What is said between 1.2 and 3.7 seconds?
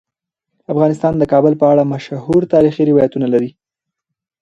کابل په اړه مشهور تاریخی روایتونه لري.